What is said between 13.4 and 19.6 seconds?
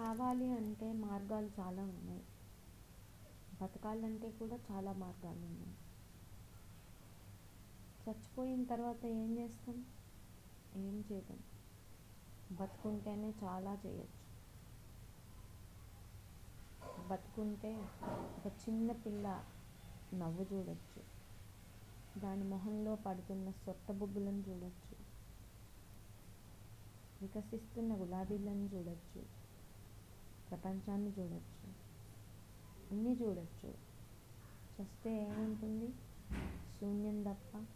చాలా చేయొచ్చు. బతుకుంటే ఒక చిన్న పిల్ల